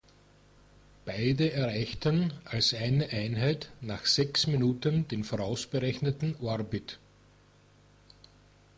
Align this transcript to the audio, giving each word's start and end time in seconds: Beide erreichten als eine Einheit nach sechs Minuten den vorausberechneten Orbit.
Beide 1.05 1.51
erreichten 1.51 2.33
als 2.45 2.73
eine 2.73 3.09
Einheit 3.09 3.69
nach 3.81 4.07
sechs 4.07 4.47
Minuten 4.47 5.07
den 5.07 5.23
vorausberechneten 5.23 6.37
Orbit. 6.41 6.97